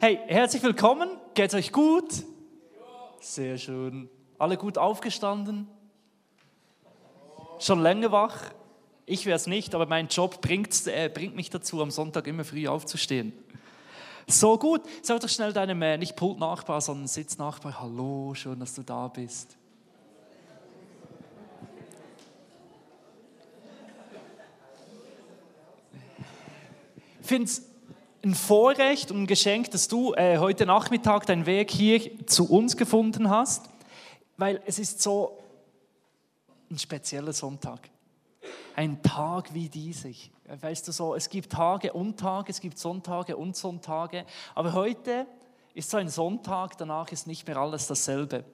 [0.00, 1.08] Hey, herzlich willkommen.
[1.34, 2.22] Geht's euch gut?
[3.18, 4.08] Sehr schön.
[4.38, 5.66] Alle gut aufgestanden?
[7.58, 8.52] Schon länger wach?
[9.06, 12.44] Ich wäre es nicht, aber mein Job bringt, äh, bringt mich dazu, am Sonntag immer
[12.44, 13.32] früh aufzustehen.
[14.28, 14.82] So gut.
[15.02, 19.56] Sag doch schnell deinem, äh, nicht Pultnachbar, sondern Sitznachbar, hallo, schön, dass du da bist.
[27.20, 27.68] Ich finde es
[28.24, 32.76] ein Vorrecht und ein Geschenk, dass du äh, heute Nachmittag deinen Weg hier zu uns
[32.76, 33.68] gefunden hast,
[34.36, 35.38] weil es ist so
[36.70, 37.88] ein spezieller Sonntag.
[38.74, 40.10] Ein Tag wie dieser.
[40.60, 44.24] Weißt du so, es gibt Tage und Tage, es gibt Sonntage und Sonntage,
[44.54, 45.26] aber heute
[45.74, 48.44] ist so ein Sonntag, danach ist nicht mehr alles dasselbe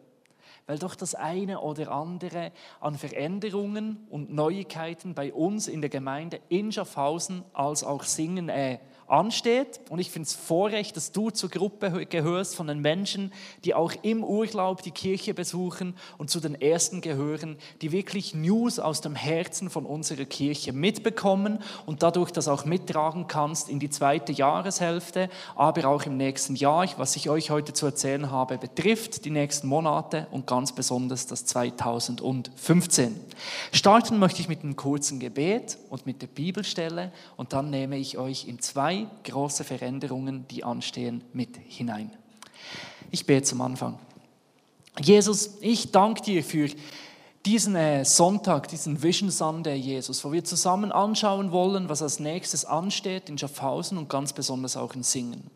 [0.67, 6.41] weil doch das eine oder andere an Veränderungen und Neuigkeiten bei uns in der Gemeinde
[6.49, 9.81] in Schaffhausen als auch Singen äh, ansteht.
[9.91, 13.33] Und ich finde es Vorrecht, dass du zur Gruppe gehörst von den Menschen,
[13.65, 18.79] die auch im Urlaub die Kirche besuchen und zu den Ersten gehören, die wirklich News
[18.79, 23.91] aus dem Herzen von unserer Kirche mitbekommen und dadurch das auch mittragen kannst in die
[23.91, 29.25] zweite Jahreshälfte, aber auch im nächsten Jahr, was ich euch heute zu erzählen habe, betrifft
[29.25, 33.21] die nächsten Monate und ganz besonders das 2015.
[33.73, 38.19] Starten möchte ich mit einem kurzen Gebet und mit der Bibelstelle und dann nehme ich
[38.19, 42.11] euch in zwei zwei große Veränderungen, die anstehen, mit hinein.
[43.11, 43.99] Ich bete zum Anfang.
[45.01, 46.69] Jesus, ich danke dir für
[47.45, 52.65] diesen äh, Sonntag, diesen Vision Sunday, Jesus, wo wir zusammen anschauen wollen, was als nächstes
[52.65, 55.51] ansteht in Schaffhausen und ganz besonders auch in Singen.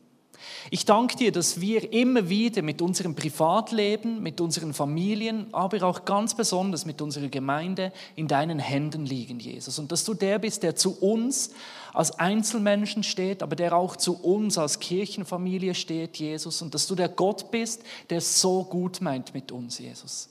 [0.71, 6.05] Ich danke dir, dass wir immer wieder mit unserem Privatleben, mit unseren Familien, aber auch
[6.05, 9.79] ganz besonders mit unserer Gemeinde in deinen Händen liegen, Jesus.
[9.79, 11.51] Und dass du der bist, der zu uns
[11.93, 16.63] als Einzelmenschen steht, aber der auch zu uns als Kirchenfamilie steht, Jesus.
[16.63, 20.29] Und dass du der Gott bist, der so gut meint mit uns, Jesus.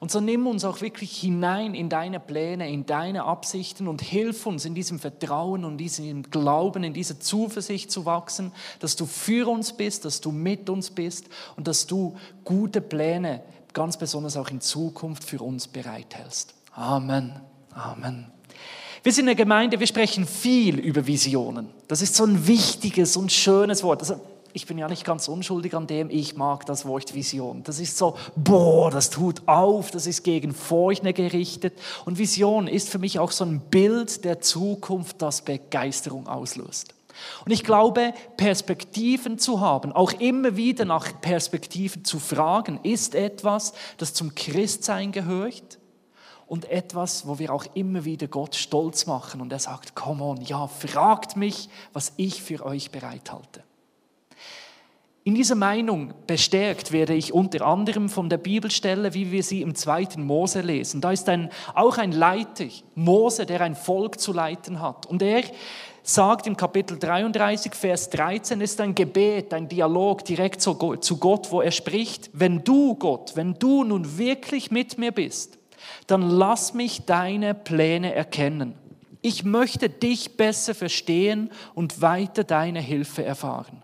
[0.00, 4.44] Und so nimm uns auch wirklich hinein in deine Pläne, in deine Absichten und hilf
[4.44, 9.48] uns in diesem Vertrauen und diesem Glauben, in dieser Zuversicht zu wachsen, dass du für
[9.48, 13.42] uns bist, dass du mit uns bist und dass du gute Pläne,
[13.72, 16.54] ganz besonders auch in Zukunft für uns bereithältst.
[16.72, 17.40] Amen.
[17.72, 18.26] Amen.
[19.04, 21.68] Wir sind eine Gemeinde, wir sprechen viel über Visionen.
[21.88, 24.00] Das ist so ein wichtiges und schönes Wort.
[24.00, 24.18] Also
[24.54, 27.62] ich bin ja nicht ganz unschuldig an dem, ich mag das Wort Vision.
[27.64, 31.78] Das ist so, boah, das tut auf, das ist gegen Furcht gerichtet.
[32.06, 36.94] Und Vision ist für mich auch so ein Bild der Zukunft, das Begeisterung auslöst.
[37.44, 43.74] Und ich glaube, Perspektiven zu haben, auch immer wieder nach Perspektiven zu fragen, ist etwas,
[43.98, 45.78] das zum Christsein gehört
[46.54, 49.40] und etwas, wo wir auch immer wieder Gott stolz machen.
[49.40, 53.64] Und er sagt, come on, ja, fragt mich, was ich für euch bereithalte.
[55.24, 59.74] In dieser Meinung bestärkt werde ich unter anderem von der Bibelstelle, wie wir sie im
[59.74, 61.00] zweiten Mose lesen.
[61.00, 65.06] Da ist ein, auch ein Leiter, Mose, der ein Volk zu leiten hat.
[65.06, 65.42] Und er
[66.04, 71.62] sagt im Kapitel 33, Vers 13, ist ein Gebet, ein Dialog direkt zu Gott, wo
[71.62, 75.58] er spricht, wenn du Gott, wenn du nun wirklich mit mir bist,
[76.06, 78.74] dann lass mich deine Pläne erkennen.
[79.22, 83.82] Ich möchte dich besser verstehen und weiter deine Hilfe erfahren.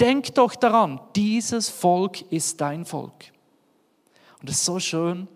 [0.00, 3.32] Denk doch daran, dieses Volk ist dein Volk.
[4.40, 5.28] Und es ist so schön,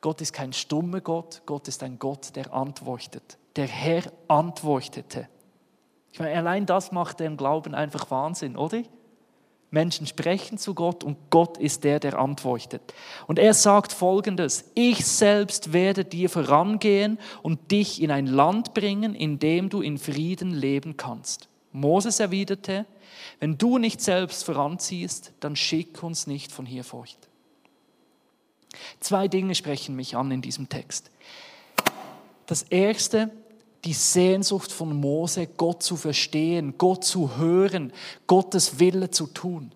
[0.00, 3.38] Gott ist kein stummer Gott, Gott ist ein Gott, der antwortet.
[3.56, 5.28] Der Herr antwortete.
[6.12, 8.82] Ich meine, allein das macht den Glauben einfach Wahnsinn, oder?
[9.74, 12.94] Menschen sprechen zu Gott und Gott ist der, der antwortet.
[13.26, 19.14] Und er sagt folgendes, ich selbst werde dir vorangehen und dich in ein Land bringen,
[19.14, 21.48] in dem du in Frieden leben kannst.
[21.72, 22.86] Moses erwiderte,
[23.40, 27.18] wenn du nicht selbst voranziehst, dann schick uns nicht von hier fort.
[29.00, 31.10] Zwei Dinge sprechen mich an in diesem Text.
[32.46, 33.30] Das erste,
[33.84, 37.92] die Sehnsucht von Mose, Gott zu verstehen, Gott zu hören,
[38.26, 39.72] Gottes Wille zu tun.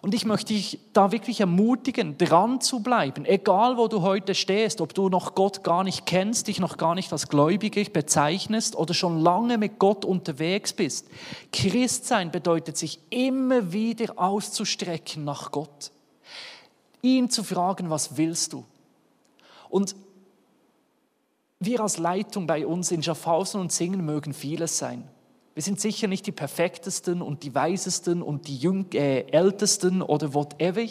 [0.00, 4.80] Und ich möchte dich da wirklich ermutigen, dran zu bleiben, egal wo du heute stehst,
[4.80, 8.94] ob du noch Gott gar nicht kennst, dich noch gar nicht als Gläubiger bezeichnest oder
[8.94, 11.08] schon lange mit Gott unterwegs bist.
[11.52, 15.90] Christsein bedeutet sich immer wieder auszustrecken nach Gott.
[17.02, 18.64] Ihn zu fragen, was willst du?
[19.68, 19.96] Und
[21.60, 25.08] wir als Leitung bei uns in Schaffhausen und Singen mögen vieles sein.
[25.54, 30.32] Wir sind sicher nicht die perfektesten und die weisesten und die jüng, äh, ältesten oder
[30.32, 30.86] whatever.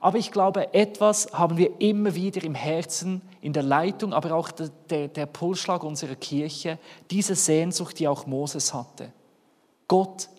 [0.00, 4.50] Aber ich glaube, etwas haben wir immer wieder im Herzen, in der Leitung, aber auch
[4.50, 6.78] der, der, der Pulsschlag unserer Kirche,
[7.10, 9.12] diese Sehnsucht, die auch Moses hatte.
[9.86, 10.30] Gott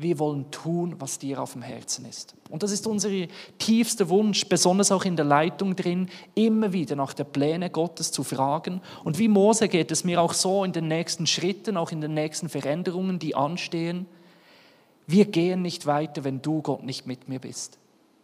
[0.00, 2.34] wir wollen tun, was dir auf dem Herzen ist.
[2.50, 3.10] Und das ist unser
[3.58, 8.22] tiefster Wunsch, besonders auch in der Leitung drin, immer wieder nach der Pläne Gottes zu
[8.22, 8.80] fragen.
[9.02, 12.14] Und wie Mose geht es mir auch so in den nächsten Schritten, auch in den
[12.14, 14.06] nächsten Veränderungen, die anstehen.
[15.06, 17.78] Wir gehen nicht weiter, wenn du, Gott, nicht mit mir bist.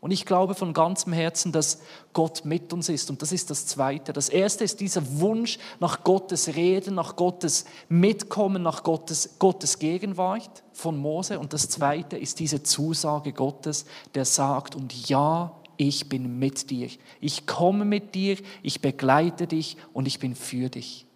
[0.05, 1.81] Und ich glaube von ganzem Herzen, dass
[2.13, 3.09] Gott mit uns ist.
[3.09, 4.13] Und das ist das Zweite.
[4.13, 10.63] Das Erste ist dieser Wunsch nach Gottes Reden, nach Gottes Mitkommen, nach Gottes, Gottes Gegenwart
[10.75, 11.39] von Mose.
[11.39, 16.91] Und das Zweite ist diese Zusage Gottes, der sagt, und ja, ich bin mit dir.
[17.23, 21.07] Ich komme mit dir, ich begleite dich und ich bin für dich.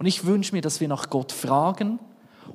[0.00, 2.00] Und ich wünsche mir, dass wir nach Gott fragen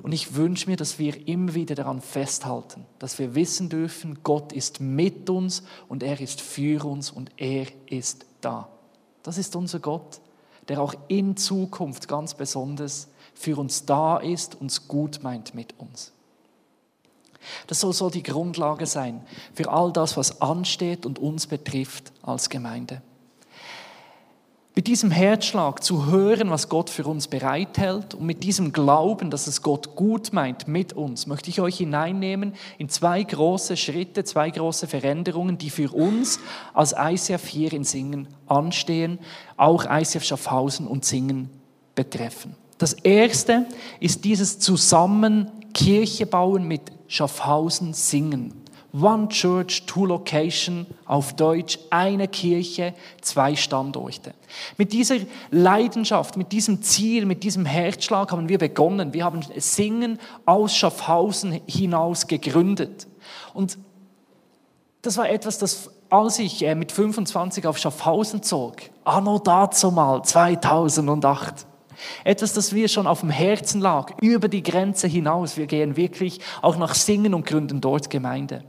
[0.02, 4.52] und ich wünsche mir, dass wir immer wieder daran festhalten, dass wir wissen dürfen, Gott
[4.52, 8.68] ist mit uns und er ist für uns und er ist da.
[9.22, 10.20] Das ist unser Gott,
[10.68, 16.12] der auch in Zukunft ganz besonders für uns da ist, uns gut meint mit uns.
[17.66, 22.48] Das soll so die Grundlage sein für all das, was ansteht und uns betrifft als
[22.48, 23.02] Gemeinde.
[24.76, 29.46] Mit diesem Herzschlag zu hören, was Gott für uns bereithält und mit diesem Glauben, dass
[29.46, 34.50] es Gott gut meint mit uns, möchte ich euch hineinnehmen in zwei große Schritte, zwei
[34.50, 36.40] große Veränderungen, die für uns
[36.72, 39.20] als ICF hier in Singen anstehen,
[39.56, 41.50] auch ICF Schaffhausen und Singen
[41.94, 42.56] betreffen.
[42.76, 43.66] Das erste
[44.00, 48.63] ist dieses Zusammen Kirche bauen mit Schaffhausen Singen.
[48.94, 54.34] One Church, Two Location, auf Deutsch eine Kirche, zwei Standorte.
[54.78, 55.16] Mit dieser
[55.50, 59.12] Leidenschaft, mit diesem Ziel, mit diesem Herzschlag haben wir begonnen.
[59.12, 63.08] Wir haben Singen aus Schaffhausen hinaus gegründet.
[63.52, 63.78] Und
[65.02, 70.22] das war etwas, das als ich äh, mit 25 auf Schaffhausen zog, anno dazu mal,
[70.22, 71.66] 2008,
[72.22, 75.56] etwas, das wir schon auf dem Herzen lag, über die Grenze hinaus.
[75.56, 78.64] Wir gehen wirklich auch nach Singen und gründen dort Gemeinde.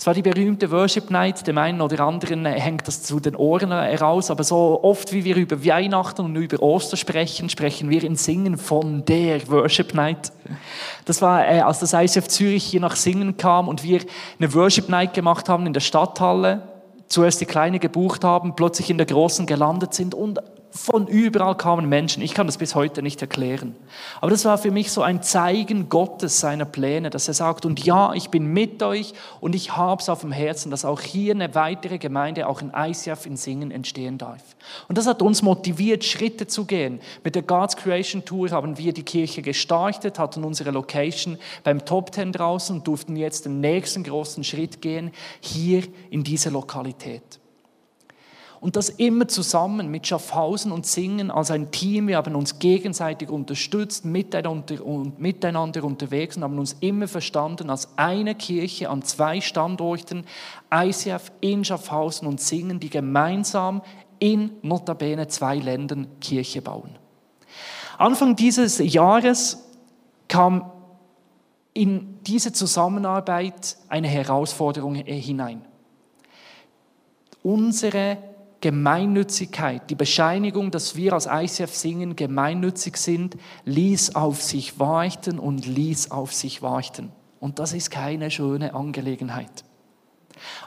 [0.00, 3.70] Es war die berühmte Worship Night, dem einen oder anderen hängt das zu den Ohren
[3.70, 8.16] heraus, aber so oft wie wir über Weihnachten und über Ostern sprechen, sprechen wir in
[8.16, 10.32] Singen von der Worship Night.
[11.04, 14.00] Das war, äh, als das ICF Zürich hier nach Singen kam und wir
[14.38, 16.62] eine Worship Night gemacht haben in der Stadthalle,
[17.08, 20.40] zuerst die kleine gebucht haben, plötzlich in der großen gelandet sind und
[20.72, 22.22] von überall kamen Menschen.
[22.22, 23.74] Ich kann das bis heute nicht erklären.
[24.20, 27.84] Aber das war für mich so ein Zeigen Gottes seiner Pläne, dass er sagt, und
[27.84, 31.34] ja, ich bin mit euch und ich habe es auf dem Herzen, dass auch hier
[31.34, 34.42] eine weitere Gemeinde, auch in ICF in Singen entstehen darf.
[34.86, 37.00] Und das hat uns motiviert, Schritte zu gehen.
[37.24, 42.12] Mit der God's Creation Tour haben wir die Kirche gestartet, hatten unsere Location beim Top
[42.12, 47.39] Ten draußen und durften jetzt den nächsten großen Schritt gehen, hier in diese Lokalität.
[48.60, 52.08] Und das immer zusammen mit Schaffhausen und Singen als ein Team.
[52.08, 57.88] Wir haben uns gegenseitig unterstützt, miteinander, und miteinander unterwegs und haben uns immer verstanden als
[57.96, 60.26] eine Kirche an zwei Standorten,
[60.70, 63.80] ICF in Schaffhausen und Singen, die gemeinsam
[64.18, 66.90] in notabene zwei Ländern Kirche bauen.
[67.96, 69.64] Anfang dieses Jahres
[70.28, 70.70] kam
[71.72, 75.64] in diese Zusammenarbeit eine Herausforderung hinein.
[77.42, 78.18] Unsere
[78.60, 85.66] Gemeinnützigkeit, die Bescheinigung, dass wir als ICF Singen gemeinnützig sind, ließ auf sich warten und
[85.66, 87.10] ließ auf sich warten.
[87.40, 89.64] Und das ist keine schöne Angelegenheit.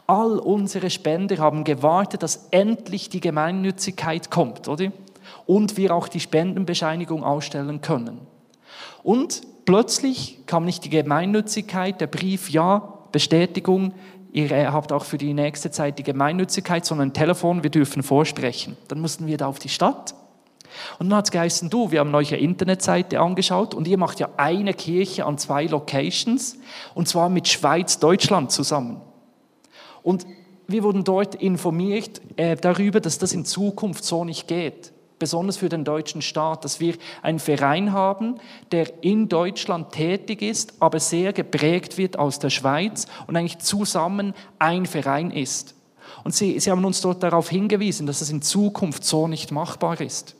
[0.07, 4.91] All unsere Spender haben gewartet, dass endlich die Gemeinnützigkeit kommt, oder?
[5.45, 8.19] Und wir auch die Spendenbescheinigung ausstellen können.
[9.03, 13.93] Und plötzlich kam nicht die Gemeinnützigkeit, der Brief, ja, Bestätigung,
[14.33, 18.75] ihr habt auch für die nächste Zeit die Gemeinnützigkeit, sondern Telefon, wir dürfen vorsprechen.
[18.87, 20.15] Dann mussten wir da auf die Stadt.
[20.97, 24.19] Und dann hat es geheißen, du, wir haben euch eine Internetseite angeschaut und ihr macht
[24.19, 26.57] ja eine Kirche an zwei Locations
[26.95, 28.99] und zwar mit Schweiz, Deutschland zusammen.
[30.01, 30.25] Und
[30.67, 35.69] wir wurden dort informiert äh, darüber, dass das in Zukunft so nicht geht besonders für
[35.69, 38.35] den deutschen Staat, dass wir einen Verein haben,
[38.71, 44.33] der in Deutschland tätig ist, aber sehr geprägt wird aus der Schweiz und eigentlich zusammen
[44.59, 45.75] ein Verein ist.
[46.23, 49.99] Und sie, sie haben uns dort darauf hingewiesen, dass es in Zukunft so nicht machbar
[49.99, 50.35] ist.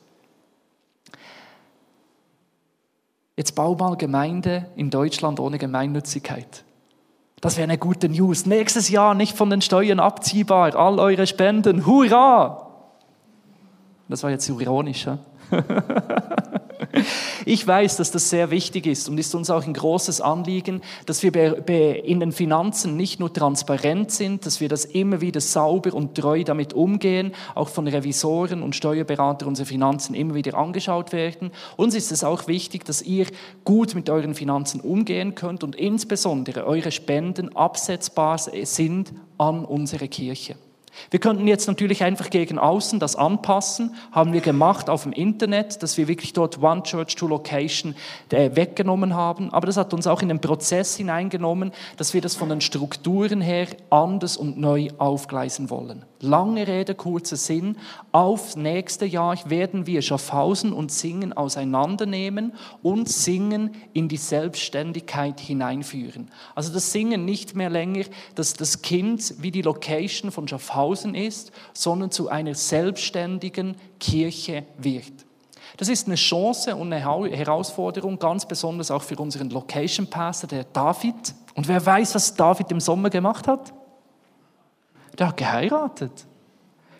[3.35, 6.63] Jetzt bau mal Gemeinde in Deutschland ohne Gemeinnützigkeit.
[7.41, 8.45] Das wäre eine gute News.
[8.45, 10.75] Nächstes Jahr nicht von den Steuern abziehbar.
[10.75, 11.85] All eure Spenden.
[11.85, 12.62] Hurra!
[14.13, 15.07] Das war jetzt ironisch.
[15.07, 15.17] Ja?
[17.45, 21.23] Ich weiß, dass das sehr wichtig ist und ist uns auch ein großes Anliegen, dass
[21.23, 26.15] wir in den Finanzen nicht nur transparent sind, dass wir das immer wieder sauber und
[26.15, 31.49] treu damit umgehen, auch von Revisoren und Steuerberatern unsere Finanzen immer wieder angeschaut werden.
[31.75, 33.25] Uns ist es auch wichtig, dass ihr
[33.63, 40.55] gut mit euren Finanzen umgehen könnt und insbesondere eure Spenden absetzbar sind an unsere Kirche.
[41.11, 45.83] Wir könnten jetzt natürlich einfach gegen außen das anpassen, haben wir gemacht auf dem Internet,
[45.83, 47.95] dass wir wirklich dort One Church, Two Location
[48.29, 49.51] äh, weggenommen haben.
[49.51, 53.41] Aber das hat uns auch in den Prozess hineingenommen, dass wir das von den Strukturen
[53.41, 56.05] her anders und neu aufgleisen wollen.
[56.23, 57.75] Lange Rede, kurzer Sinn.
[58.13, 66.31] Auf nächste Jahr werden wir Schaffhausen und Singen auseinandernehmen und Singen in die Selbstständigkeit hineinführen.
[66.55, 71.51] Also das Singen nicht mehr länger, dass das Kind wie die Location von Schaffhausen ist,
[71.73, 75.11] sondern zu einer selbstständigen Kirche wird.
[75.75, 77.01] Das ist eine Chance und eine
[77.35, 81.35] Herausforderung, ganz besonders auch für unseren Location Pastor, der David.
[81.53, 83.73] Und wer weiß, was David im Sommer gemacht hat?
[85.17, 86.25] Der hat geheiratet.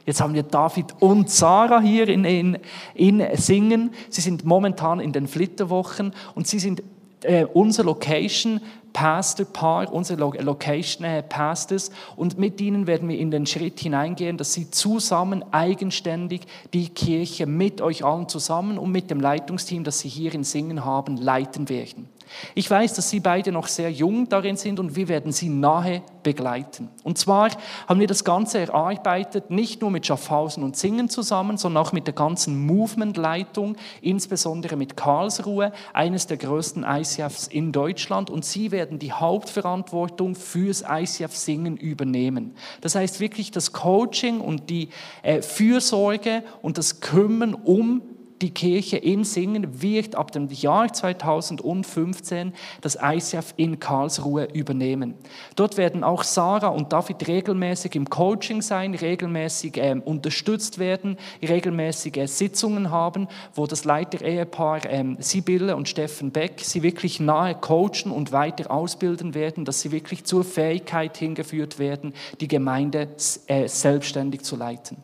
[0.05, 2.57] Jetzt haben wir David und Sarah hier in, in,
[2.93, 3.93] in Singen.
[4.09, 6.83] Sie sind momentan in den Flitterwochen und sie sind
[7.21, 8.59] äh, unser Location
[8.91, 14.37] Pastor Paar, unsere Location äh, Pastors und mit ihnen werden wir in den Schritt hineingehen,
[14.37, 16.41] dass sie zusammen eigenständig
[16.73, 20.85] die Kirche mit euch allen zusammen und mit dem Leitungsteam, das sie hier in Singen
[20.85, 22.07] haben, leiten werden.
[22.55, 26.01] Ich weiß, dass Sie beide noch sehr jung darin sind und wir werden Sie nahe
[26.23, 26.89] begleiten.
[27.03, 27.49] Und zwar
[27.87, 32.07] haben wir das Ganze erarbeitet, nicht nur mit Schaffhausen und Singen zusammen, sondern auch mit
[32.07, 38.29] der ganzen Movement-Leitung, insbesondere mit Karlsruhe, eines der größten ICFs in Deutschland.
[38.29, 42.55] Und Sie werden die Hauptverantwortung fürs ICF Singen übernehmen.
[42.81, 44.89] Das heißt wirklich das Coaching und die
[45.21, 48.01] äh, Fürsorge und das Kümmern um
[48.43, 55.15] die Kirche in Singen wird ab dem Jahr 2015 das ICF in Karlsruhe übernehmen.
[55.55, 62.29] Dort werden auch Sarah und David regelmäßig im Coaching sein, regelmäßig äh, unterstützt werden, regelmäßige
[62.29, 68.33] Sitzungen haben, wo das Leiter-Ehepaar äh, Sibylle und Steffen Beck sie wirklich nahe coachen und
[68.33, 73.07] weiter ausbilden werden, dass sie wirklich zur Fähigkeit hingeführt werden, die Gemeinde
[73.47, 74.97] äh, selbstständig zu leiten.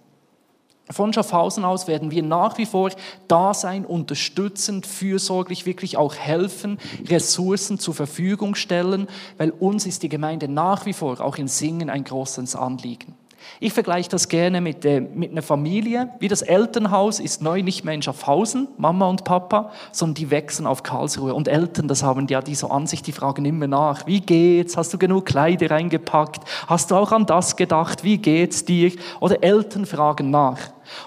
[0.92, 2.90] Von Schaffhausen aus werden wir nach wie vor
[3.28, 10.10] da sein, unterstützend, fürsorglich, wirklich auch helfen, Ressourcen zur Verfügung stellen, weil uns ist die
[10.10, 13.19] Gemeinde nach wie vor auch in Singen ein großes Anliegen.
[13.60, 16.10] Ich vergleiche das gerne mit, äh, mit einer Familie.
[16.20, 20.66] Wie das Elternhaus ist neu nicht mehr in Schaffhausen, Mama und Papa, sondern die wechseln
[20.66, 21.34] auf Karlsruhe.
[21.34, 24.08] Und Eltern, das haben ja diese Ansicht, die fragen immer nach.
[24.08, 24.78] Wie geht's?
[24.78, 26.42] Hast du genug Kleider reingepackt?
[26.68, 28.04] Hast du auch an das gedacht?
[28.04, 28.92] Wie geht's dir?
[29.20, 30.60] Oder Eltern fragen nach.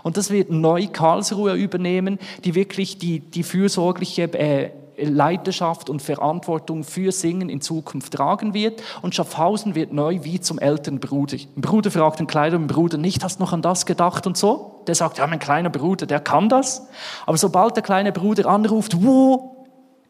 [0.02, 4.70] Und das wird neu Karlsruhe übernehmen, die wirklich die, die fürsorgliche äh,
[5.10, 8.82] Leidenschaft und Verantwortung für Singen in Zukunft tragen wird.
[9.02, 11.36] Und Schaffhausen wird neu wie zum älteren Bruder.
[11.36, 14.82] Ein Bruder fragt den kleineren Bruder nicht, hast du noch an das gedacht und so?
[14.86, 16.88] Der sagt, ja, mein kleiner Bruder, der kann das.
[17.26, 19.51] Aber sobald der kleine Bruder anruft, wo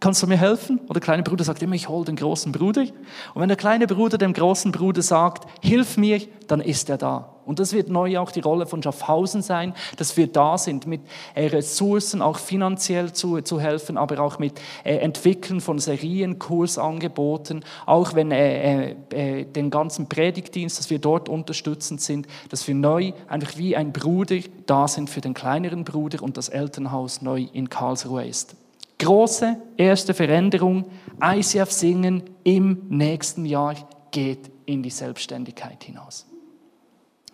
[0.02, 0.80] kannst du mir helfen?
[0.87, 2.82] Oder der kleine Bruder sagt immer, ich hole den großen Bruder.
[2.82, 7.37] Und wenn der kleine Bruder dem großen Bruder sagt, hilf mir, dann ist er da.
[7.47, 11.02] Und das wird neu auch die Rolle von Schaffhausen sein, dass wir da sind, mit
[11.35, 17.64] äh, Ressourcen auch finanziell zu, zu helfen, aber auch mit äh, Entwickeln von Serien, Kursangeboten,
[17.87, 22.75] auch wenn äh, äh, äh, den ganzen Predigtdienst, dass wir dort unterstützend sind, dass wir
[22.75, 27.47] neu einfach wie ein Bruder da sind für den kleineren Bruder und das Elternhaus neu
[27.52, 28.56] in Karlsruhe ist.
[29.02, 30.88] Große erste Veränderung,
[31.21, 33.75] ICF Singen im nächsten Jahr
[34.12, 36.25] geht in die Selbstständigkeit hinaus.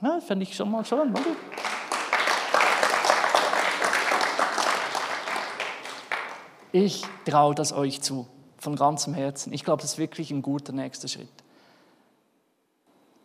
[0.00, 1.20] Ja, fände ich schon mal schön, oder?
[6.72, 9.52] Ich traue das euch zu, von ganzem Herzen.
[9.52, 11.28] Ich glaube, das ist wirklich ein guter nächster Schritt.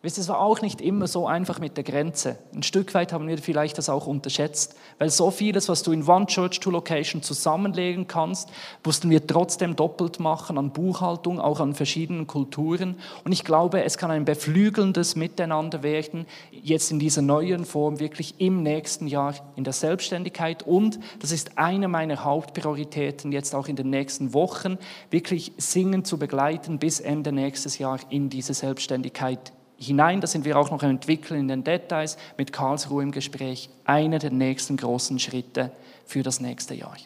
[0.04, 2.36] Wisst es war auch nicht immer so einfach mit der Grenze.
[2.54, 6.06] Ein Stück weit haben wir vielleicht das auch unterschätzt, weil so vieles, was du in
[6.06, 8.50] One Church, Two Location zusammenlegen kannst,
[8.84, 12.96] mussten wir trotzdem doppelt machen an Buchhaltung, auch an verschiedenen Kulturen.
[13.24, 18.34] Und ich glaube, es kann ein beflügelndes Miteinander werden, jetzt in dieser neuen Form, wirklich
[18.36, 20.64] im nächsten Jahr in der Selbstständigkeit.
[20.64, 24.76] Und das ist eine meiner Hauptprioritäten, jetzt auch in den nächsten Wochen,
[25.08, 30.20] wirklich Singen zu begleiten bis Ende nächstes Jahr in diese Selbstständigkeit hinein.
[30.20, 33.70] Da sind wir auch noch Entwickeln in den Details mit Karlsruhe im Gespräch.
[33.84, 35.72] Einer der nächsten großen Schritte
[36.06, 36.96] für das nächste Jahr.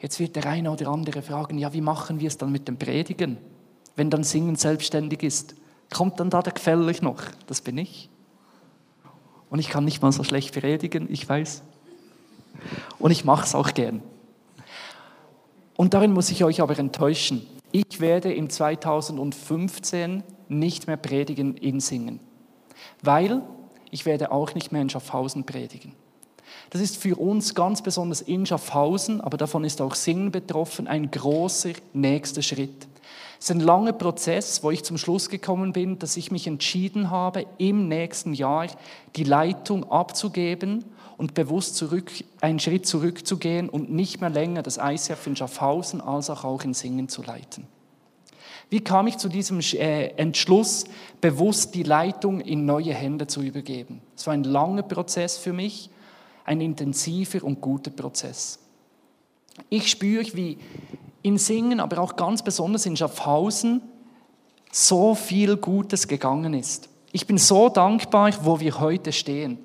[0.00, 2.76] Jetzt wird der eine oder andere fragen, ja, wie machen wir es dann mit dem
[2.76, 3.38] Predigen,
[3.94, 5.54] wenn dann Singen selbstständig ist?
[5.92, 7.22] Kommt dann da der Gefäller noch?
[7.46, 8.08] Das bin ich.
[9.50, 11.62] Und ich kann nicht mal so schlecht predigen, ich weiß.
[12.98, 14.02] Und ich mache es auch gern.
[15.76, 17.46] Und darin muss ich euch aber enttäuschen.
[17.70, 22.20] Ich werde im 2015 nicht mehr predigen in Singen,
[23.02, 23.42] weil
[23.90, 25.94] ich werde auch nicht mehr in Schaffhausen predigen.
[26.70, 31.10] Das ist für uns ganz besonders in Schaffhausen, aber davon ist auch Singen betroffen, ein
[31.10, 32.88] großer nächster Schritt.
[33.38, 37.10] Es ist ein langer Prozess, wo ich zum Schluss gekommen bin, dass ich mich entschieden
[37.10, 38.68] habe, im nächsten Jahr
[39.16, 40.84] die Leitung abzugeben
[41.16, 46.30] und bewusst zurück, einen Schritt zurückzugehen und nicht mehr länger das ICF in Schaffhausen als
[46.30, 47.66] auch in Singen zu leiten.
[48.72, 50.84] Wie kam ich zu diesem äh, Entschluss,
[51.20, 54.00] bewusst die Leitung in neue Hände zu übergeben?
[54.16, 55.90] Es war ein langer Prozess für mich,
[56.46, 58.60] ein intensiver und guter Prozess.
[59.68, 60.56] Ich spüre, wie
[61.20, 63.82] in Singen, aber auch ganz besonders in Schaffhausen
[64.70, 66.88] so viel Gutes gegangen ist.
[67.12, 69.58] Ich bin so dankbar, wo wir heute stehen.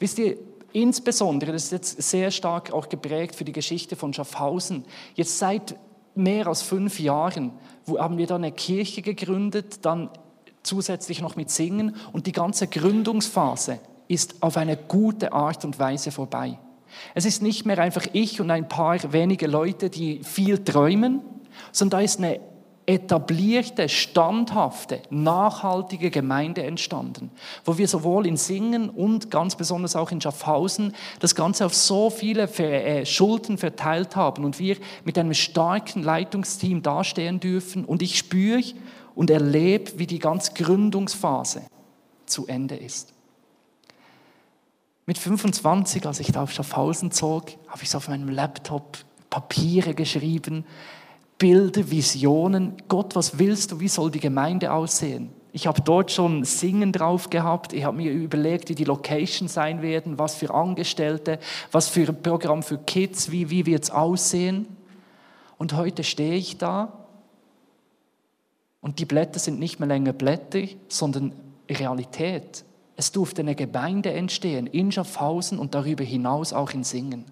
[0.00, 0.36] Wisst ihr,
[0.72, 5.76] insbesondere, das ist jetzt sehr stark auch geprägt für die Geschichte von Schaffhausen, jetzt seit
[6.22, 7.52] mehr als fünf Jahren
[7.98, 10.10] haben wir da eine Kirche gegründet, dann
[10.62, 16.10] zusätzlich noch mit Singen und die ganze Gründungsphase ist auf eine gute Art und Weise
[16.10, 16.58] vorbei.
[17.14, 21.20] Es ist nicht mehr einfach ich und ein paar wenige Leute, die viel träumen,
[21.72, 22.40] sondern da ist eine
[22.90, 27.30] etablierte, standhafte, nachhaltige Gemeinde entstanden,
[27.64, 32.10] wo wir sowohl in Singen und ganz besonders auch in Schaffhausen das Ganze auf so
[32.10, 38.18] viele äh, Schulden verteilt haben und wir mit einem starken Leitungsteam dastehen dürfen und ich
[38.18, 38.60] spüre
[39.14, 41.62] und erlebe, wie die ganze Gründungsphase
[42.26, 43.12] zu Ende ist.
[45.06, 49.94] Mit 25, als ich da auf Schaffhausen zog, habe ich so auf meinem Laptop Papiere
[49.94, 50.64] geschrieben,
[51.40, 52.74] Bilder, Visionen.
[52.86, 53.80] Gott, was willst du?
[53.80, 55.30] Wie soll die Gemeinde aussehen?
[55.52, 57.72] Ich habe dort schon Singen drauf gehabt.
[57.72, 61.40] Ich habe mir überlegt, wie die Location sein werden, was für Angestellte,
[61.72, 64.68] was für ein Programm für Kids, wie, wie wird es aussehen.
[65.58, 66.92] Und heute stehe ich da
[68.82, 71.32] und die Blätter sind nicht mehr länger Blätter, sondern
[71.70, 72.64] Realität.
[72.96, 77.24] Es durfte eine Gemeinde entstehen in Schaffhausen und darüber hinaus auch in Singen.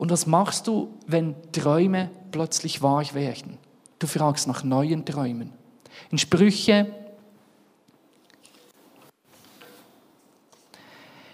[0.00, 3.58] Und was machst du, wenn Träume plötzlich wahr werden?
[3.98, 5.52] Du fragst nach neuen Träumen.
[6.10, 6.86] In Sprüche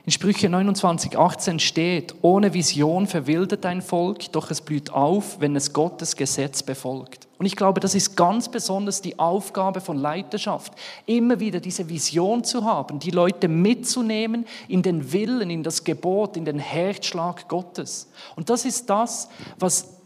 [0.06, 5.56] In Sprüche 29, 18 steht, ohne Vision verwildert ein Volk, doch es blüht auf, wenn
[5.56, 7.26] es Gottes Gesetz befolgt.
[7.38, 10.74] Und ich glaube, das ist ganz besonders die Aufgabe von Leiterschaft,
[11.06, 16.36] immer wieder diese Vision zu haben, die Leute mitzunehmen in den Willen, in das Gebot,
[16.36, 18.08] in den Herzschlag Gottes.
[18.36, 20.02] Und das ist das, was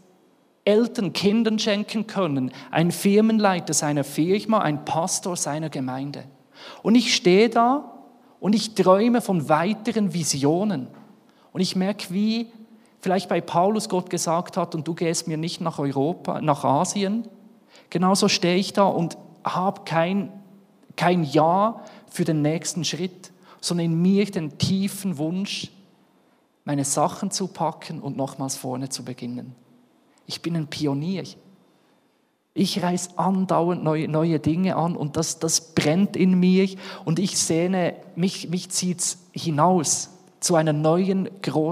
[0.65, 6.23] Eltern Kindern schenken können, ein Firmenleiter seiner Firma, ein Pastor seiner Gemeinde.
[6.81, 8.00] Und ich stehe da
[8.41, 10.87] und ich träume von weiteren Visionen.
[11.53, 12.47] Und ich merke, wie
[12.99, 17.27] vielleicht bei Paulus Gott gesagt hat, und du gehst mir nicht nach Europa, nach Asien.
[17.91, 20.33] Genauso stehe ich da und habe kein,
[20.95, 25.71] kein Ja für den nächsten Schritt, sondern in mir den tiefen Wunsch,
[26.65, 29.55] meine Sachen zu packen und nochmals vorne zu beginnen.
[30.25, 31.25] Ich bin ein Pionier.
[32.53, 36.67] Ich reiß andauernd neue, neue Dinge an und das, das brennt in mir
[37.05, 40.09] und ich sehne, mich, mich zieht hinaus
[40.41, 41.29] zu einer, neuen,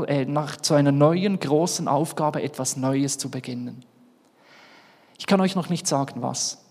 [0.08, 3.84] äh, nach, zu einer neuen großen Aufgabe, etwas Neues zu beginnen.
[5.18, 6.64] Ich kann euch noch nicht sagen, was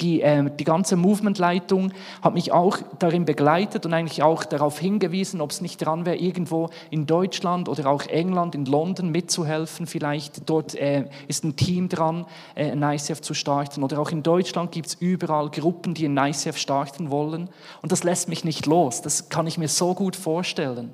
[0.00, 5.40] die, äh, die ganze Movement-Leitung hat mich auch darin begleitet und eigentlich auch darauf hingewiesen,
[5.40, 9.86] ob es nicht dran wäre, irgendwo in Deutschland oder auch England, in London mitzuhelfen.
[9.86, 13.82] Vielleicht dort äh, ist ein Team dran, äh, ein ICF zu starten.
[13.82, 17.48] Oder auch in Deutschland gibt es überall Gruppen, die ein ICF starten wollen.
[17.80, 19.00] Und das lässt mich nicht los.
[19.00, 20.92] Das kann ich mir so gut vorstellen.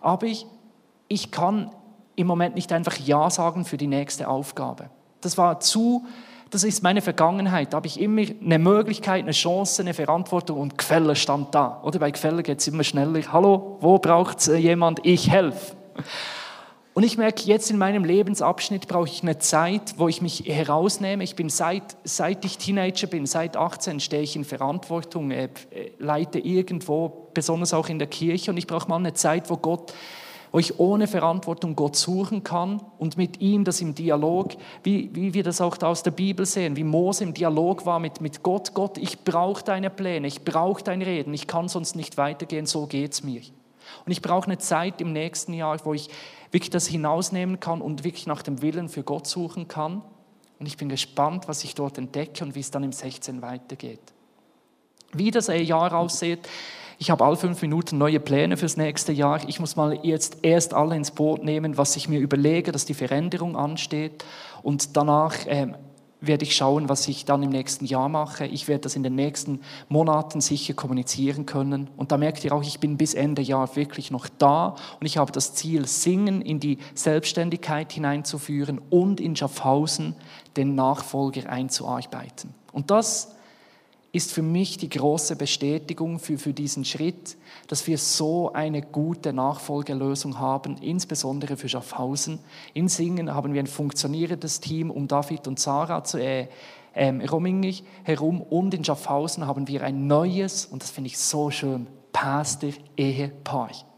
[0.00, 0.46] Aber ich,
[1.06, 1.70] ich kann
[2.16, 4.90] im Moment nicht einfach Ja sagen für die nächste Aufgabe.
[5.20, 6.04] Das war zu
[6.50, 7.72] das ist meine Vergangenheit.
[7.72, 11.80] Da habe ich immer eine Möglichkeit, eine Chance, eine Verantwortung und Gefälle stand da.
[11.84, 13.20] Oder bei Gefälle geht es immer schneller.
[13.32, 15.00] Hallo, wo braucht äh, jemand?
[15.04, 15.76] Ich helfe.
[16.92, 21.22] Und ich merke, jetzt in meinem Lebensabschnitt brauche ich eine Zeit, wo ich mich herausnehme.
[21.22, 25.48] Ich bin seit, seit ich Teenager bin, seit 18 stehe ich in Verantwortung, äh,
[25.98, 28.50] leite irgendwo, besonders auch in der Kirche.
[28.50, 29.94] Und ich brauche mal eine Zeit, wo Gott
[30.52, 35.34] wo ich ohne Verantwortung Gott suchen kann und mit ihm das im Dialog, wie, wie
[35.34, 38.42] wir das auch da aus der Bibel sehen, wie Mose im Dialog war mit, mit
[38.42, 42.66] Gott, Gott, ich brauche deine Pläne, ich brauche dein Reden, ich kann sonst nicht weitergehen,
[42.66, 43.42] so geht es mir.
[44.04, 46.08] Und ich brauche eine Zeit im nächsten Jahr, wo ich
[46.50, 50.02] wirklich das hinausnehmen kann und wirklich nach dem Willen für Gott suchen kann.
[50.58, 54.00] Und ich bin gespannt, was ich dort entdecke und wie es dann im 16 weitergeht.
[55.12, 56.48] Wie das Jahr aussieht,
[57.00, 59.40] ich habe alle fünf Minuten neue Pläne fürs nächste Jahr.
[59.48, 62.92] Ich muss mal jetzt erst alle ins Boot nehmen, was ich mir überlege, dass die
[62.92, 64.22] Veränderung ansteht.
[64.62, 65.76] Und danach ähm,
[66.20, 68.44] werde ich schauen, was ich dann im nächsten Jahr mache.
[68.44, 71.88] Ich werde das in den nächsten Monaten sicher kommunizieren können.
[71.96, 75.16] Und da merkt ihr auch, ich bin bis Ende Jahr wirklich noch da und ich
[75.16, 80.16] habe das Ziel, Singen in die Selbstständigkeit hineinzuführen und in Schaffhausen
[80.58, 82.52] den Nachfolger einzuarbeiten.
[82.72, 83.36] Und das
[84.12, 87.36] ist für mich die große Bestätigung für, für diesen Schritt,
[87.68, 92.40] dass wir so eine gute Nachfolgelösung haben, insbesondere für Schaffhausen.
[92.74, 96.48] In Singen haben wir ein funktionierendes Team um David und Sarah zu äh,
[96.94, 101.50] ähm, Romingich herum und in Schaffhausen haben wir ein neues, und das finde ich so
[101.50, 103.89] schön, Pastor-Ehepaar.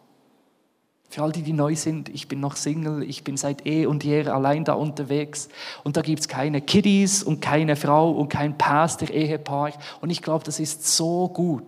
[1.13, 4.03] Für all die, die neu sind, ich bin noch Single, ich bin seit eh und
[4.03, 5.51] je allein da unterwegs.
[5.85, 9.73] Und da gibt es keine Kiddies und keine Frau und kein Pastor-Ehepaar.
[10.01, 11.67] Und ich glaube, das ist so gut,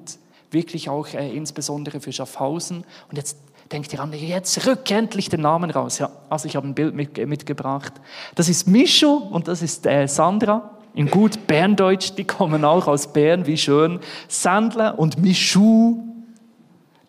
[0.51, 2.85] wirklich auch äh, insbesondere für Schaffhausen.
[3.11, 3.37] Und jetzt
[3.71, 5.99] denkt ihr an, jetzt rück endlich den Namen raus.
[5.99, 7.93] Ja, also ich habe ein Bild mit, mitgebracht.
[8.37, 10.71] Das ist Mischu und das ist äh, Sandra.
[10.95, 14.01] In gut Berndeutsch, die kommen auch aus Bern, wie schön.
[14.27, 16.14] Sandler und Mischu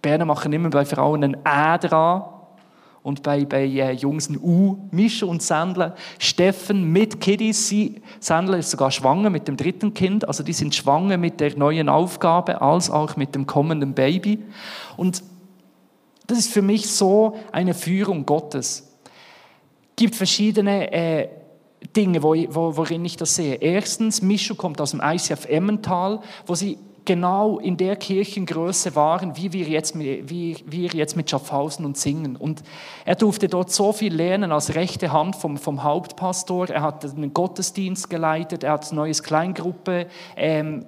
[0.06, 2.26] Berner machen immer bei Frauen ein Ä dran
[3.02, 4.78] und bei, bei äh, Jungs ein U.
[4.92, 7.70] Mischa und Sandler, Steffen mit Kiddies.
[7.70, 11.58] Sie, Sandler ist sogar schwanger mit dem dritten Kind, also die sind schwanger mit der
[11.58, 14.44] neuen Aufgabe als auch mit dem kommenden Baby.
[14.96, 15.24] Und
[16.28, 18.88] das ist für mich so eine Führung Gottes.
[19.90, 21.30] Es gibt verschiedene äh,
[21.96, 23.56] Dinge, wo, wo, worin ich das sehe.
[23.56, 29.54] Erstens, Mischu kommt aus dem ICF Emmental, wo sie genau in der Kirchengröße waren, wie
[29.54, 32.36] wir jetzt, wie wir jetzt mit Schaffhausen und Singen.
[32.36, 32.64] Und
[33.06, 36.70] er durfte dort so viel lernen als rechte Hand vom, vom Hauptpastor.
[36.70, 40.86] Er hat einen Gottesdienst geleitet, er hat eine neue Kleingruppe ähm,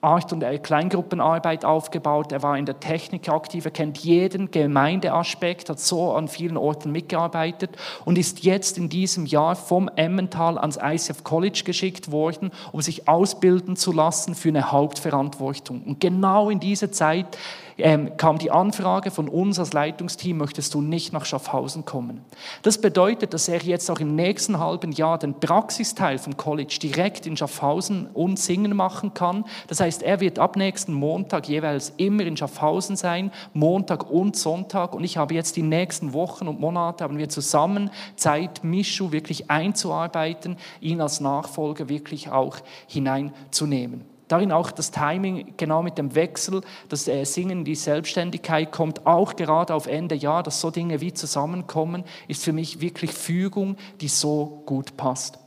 [0.00, 5.80] Art und Kleingruppenarbeit aufgebaut, er war in der Technik aktiv, er kennt jeden Gemeindeaspekt, hat
[5.80, 7.70] so an vielen Orten mitgearbeitet
[8.04, 13.08] und ist jetzt in diesem Jahr vom Emmental ans ICF College geschickt worden, um sich
[13.08, 15.82] ausbilden zu lassen für eine Hauptverantwortung.
[15.82, 17.36] Und genau in dieser Zeit
[17.78, 22.24] ähm, kam die Anfrage von uns als Leitungsteam, möchtest du nicht nach Schaffhausen kommen?
[22.62, 27.26] Das bedeutet, dass er jetzt auch im nächsten halben Jahr den Praxisteil vom College direkt
[27.26, 29.44] in Schaffhausen und Singen machen kann.
[29.68, 34.94] Das heißt, er wird ab nächsten Montag jeweils immer in Schaffhausen sein, Montag und Sonntag.
[34.94, 39.50] Und ich habe jetzt die nächsten Wochen und Monate, haben wir zusammen Zeit, Mischu wirklich
[39.50, 42.56] einzuarbeiten, ihn als Nachfolger wirklich auch
[42.88, 44.17] hineinzunehmen.
[44.28, 49.36] Darin auch das Timing, genau mit dem Wechsel, das äh, Singen, die Selbstständigkeit kommt, auch
[49.36, 54.08] gerade auf Ende Jahr, dass so Dinge wie zusammenkommen, ist für mich wirklich Fügung, die
[54.08, 55.38] so gut passt.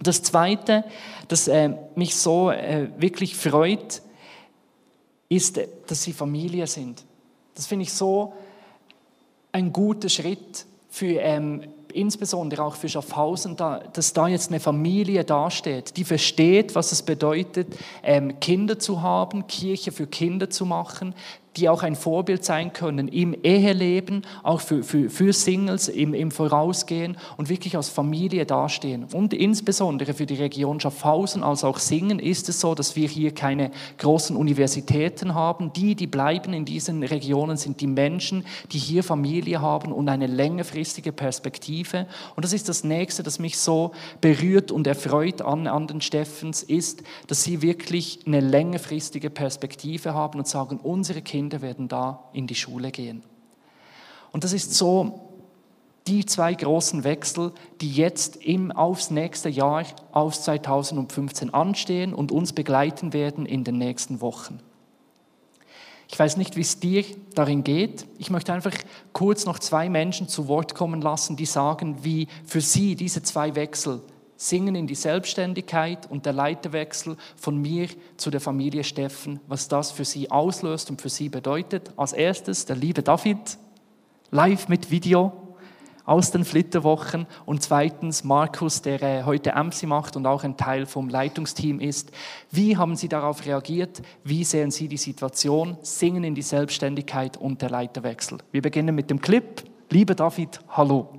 [0.00, 0.84] Das Zweite,
[1.26, 4.00] das äh, mich so äh, wirklich freut,
[5.28, 7.04] ist, dass sie Familie sind.
[7.54, 8.32] Das finde ich so
[9.50, 11.62] ein guter Schritt für ähm,
[11.98, 17.76] insbesondere auch für Schaffhausen, dass da jetzt eine Familie dasteht, die versteht, was es bedeutet,
[18.02, 21.14] ähm, Kinder zu haben, Kirche für Kinder zu machen,
[21.58, 26.30] die auch ein Vorbild sein können im Eheleben, auch für, für, für Singles im, im
[26.30, 29.06] Vorausgehen und wirklich als Familie dastehen.
[29.12, 33.32] Und insbesondere für die Region Schaffhausen als auch Singen ist es so, dass wir hier
[33.34, 35.72] keine großen Universitäten haben.
[35.72, 40.26] Die, die bleiben in diesen Regionen, sind die Menschen, die hier Familie haben und eine
[40.26, 42.06] längerfristige Perspektive.
[42.36, 46.62] Und das ist das Nächste, das mich so berührt und erfreut an, an den Steffens,
[46.62, 52.24] ist, dass sie wirklich eine längerfristige Perspektive haben und sagen, unsere Kinder Kinder werden da
[52.34, 53.22] in die Schule gehen.
[54.32, 55.30] Und das ist so
[56.06, 62.52] die zwei großen Wechsel, die jetzt im, aufs nächste Jahr, aufs 2015 anstehen und uns
[62.52, 64.60] begleiten werden in den nächsten Wochen.
[66.10, 67.02] Ich weiß nicht, wie es dir
[67.34, 68.06] darin geht.
[68.18, 68.74] Ich möchte einfach
[69.14, 73.54] kurz noch zwei Menschen zu Wort kommen lassen, die sagen, wie für sie diese zwei
[73.54, 74.02] Wechsel
[74.40, 79.90] Singen in die Selbstständigkeit und der Leiterwechsel von mir zu der Familie Steffen, was das
[79.90, 81.90] für sie auslöst und für sie bedeutet.
[81.96, 83.58] Als erstes der liebe David,
[84.30, 85.56] live mit Video
[86.04, 90.86] aus den Flitterwochen und zweitens Markus, der äh, heute MC macht und auch ein Teil
[90.86, 92.12] vom Leitungsteam ist.
[92.52, 94.02] Wie haben Sie darauf reagiert?
[94.22, 95.76] Wie sehen Sie die Situation?
[95.82, 98.38] Singen in die Selbstständigkeit und der Leiterwechsel.
[98.52, 99.64] Wir beginnen mit dem Clip.
[99.90, 101.17] Lieber David, hallo.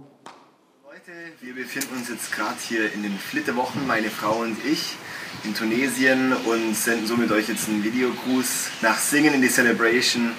[1.42, 4.98] Wir befinden uns jetzt gerade hier in den Flitterwochen, meine Frau und ich,
[5.46, 10.34] in Tunesien und senden somit euch jetzt einen Videogruß nach Singen in die Celebration.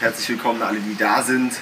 [0.00, 1.52] Herzlich willkommen alle, die da sind.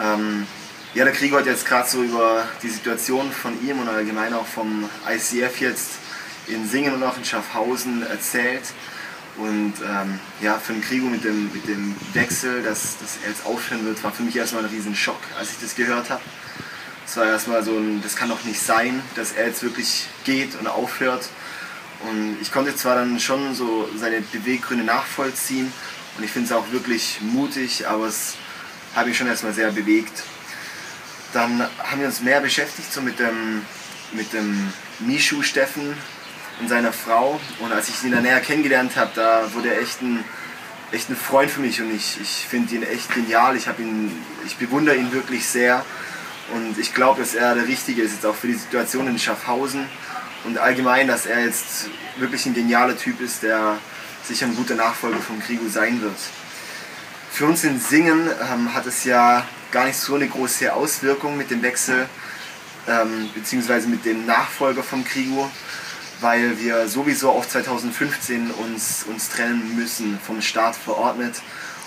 [0.00, 0.46] Ähm,
[0.94, 4.46] ja, der Gregor hat jetzt gerade so über die Situation von ihm und allgemein auch
[4.46, 5.90] vom ICF jetzt
[6.46, 8.72] in Singen und auch in Schaffhausen erzählt.
[9.36, 13.44] Und ähm, ja, für den Krigo mit dem, mit dem Wechsel, dass, dass er jetzt
[13.44, 16.22] aufhören wird, war für mich erstmal ein riesen Schock, als ich das gehört habe.
[17.10, 20.54] Es war erstmal so ein, das kann doch nicht sein, dass er jetzt wirklich geht
[20.54, 21.28] und aufhört.
[22.08, 25.72] Und ich konnte zwar dann schon so seine Beweggründe nachvollziehen
[26.16, 28.36] und ich finde es auch wirklich mutig, aber es
[28.94, 30.22] hat mich schon erstmal sehr bewegt.
[31.32, 33.62] Dann haben wir uns mehr beschäftigt so mit dem,
[34.12, 35.96] mit dem Mishu Steffen
[36.60, 37.40] und seiner Frau.
[37.58, 40.22] Und als ich ihn dann näher kennengelernt habe, da wurde er echt ein,
[40.92, 43.56] echt ein Freund für mich und ich, ich finde ihn echt genial.
[43.56, 44.12] Ich, ihn,
[44.46, 45.84] ich bewundere ihn wirklich sehr
[46.54, 49.86] und ich glaube, dass er der Richtige ist, jetzt auch für die Situation in Schaffhausen
[50.44, 53.78] und allgemein, dass er jetzt wirklich ein genialer Typ ist, der
[54.22, 56.18] sicher ein guter Nachfolger von Krigo sein wird.
[57.30, 61.50] Für uns in Singen ähm, hat es ja gar nicht so eine große Auswirkung mit
[61.50, 62.08] dem Wechsel,
[62.88, 65.50] ähm, beziehungsweise mit dem Nachfolger von Krigo
[66.20, 71.40] weil wir sowieso auch 2015 uns, uns trennen müssen, vom Staat verordnet.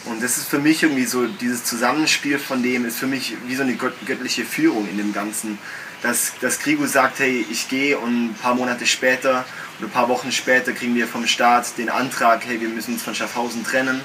[0.06, 3.56] Und das ist für mich irgendwie so, dieses Zusammenspiel von dem ist für mich wie
[3.56, 5.58] so eine göttliche Führung in dem Ganzen.
[6.02, 9.46] Dass, dass Krigo sagt, hey, ich gehe und ein paar Monate später
[9.80, 13.04] oder ein paar Wochen später kriegen wir vom Staat den Antrag, hey, wir müssen uns
[13.04, 14.02] von Schaffhausen trennen.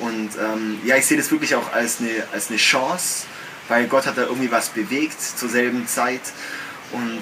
[0.00, 3.26] Und ähm, ja, ich sehe das wirklich auch als eine, als eine Chance,
[3.68, 6.22] weil Gott hat da irgendwie was bewegt zur selben Zeit.
[6.90, 7.20] Und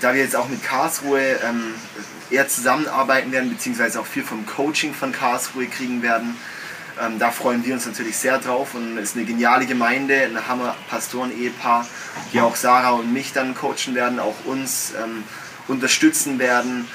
[0.00, 1.74] da wir jetzt auch mit Karlsruhe ähm,
[2.30, 6.36] eher zusammenarbeiten werden, beziehungsweise auch viel vom Coaching von Karlsruhe kriegen werden,
[7.00, 10.48] ähm, da freuen wir uns natürlich sehr drauf und es ist eine geniale Gemeinde, ein
[10.48, 11.86] Hammer-Pastoren-Ehepaar,
[12.32, 15.24] die auch Sarah und mich dann coachen werden, auch uns ähm,
[15.68, 16.86] unterstützen werden.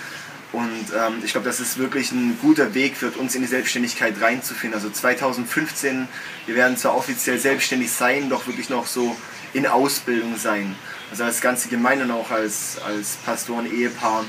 [0.51, 4.19] Und ähm, ich glaube, das ist wirklich ein guter Weg für uns in die Selbstständigkeit
[4.21, 4.77] reinzufinden.
[4.77, 6.07] Also 2015,
[6.45, 9.15] wir werden zwar offiziell selbstständig sein, doch wirklich noch so
[9.53, 10.75] in Ausbildung sein
[11.11, 14.25] also als ganze Gemeinde und auch als, als Pastoren-Ehepaar.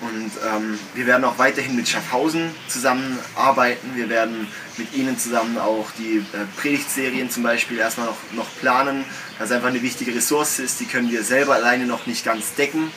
[0.00, 3.92] Und ähm, wir werden auch weiterhin mit Schaffhausen zusammenarbeiten.
[3.94, 9.04] Wir werden mit ihnen zusammen auch die äh, Predigtserien zum Beispiel erstmal noch, noch planen,
[9.38, 10.80] das einfach eine wichtige Ressource ist.
[10.80, 12.90] Die können wir selber alleine noch nicht ganz decken.